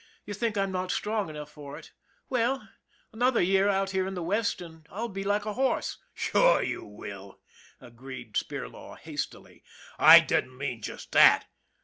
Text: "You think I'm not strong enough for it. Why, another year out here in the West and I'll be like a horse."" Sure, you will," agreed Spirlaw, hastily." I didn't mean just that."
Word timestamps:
"You 0.25 0.33
think 0.33 0.57
I'm 0.57 0.71
not 0.71 0.89
strong 0.89 1.29
enough 1.29 1.51
for 1.51 1.77
it. 1.77 1.91
Why, 2.27 2.69
another 3.11 3.39
year 3.39 3.69
out 3.69 3.91
here 3.91 4.07
in 4.07 4.15
the 4.15 4.23
West 4.23 4.59
and 4.59 4.87
I'll 4.89 5.07
be 5.09 5.23
like 5.23 5.45
a 5.45 5.53
horse."" 5.53 5.99
Sure, 6.15 6.63
you 6.63 6.83
will," 6.83 7.39
agreed 7.79 8.33
Spirlaw, 8.33 8.97
hastily." 8.97 9.63
I 9.99 10.19
didn't 10.19 10.57
mean 10.57 10.81
just 10.81 11.11
that." 11.11 11.45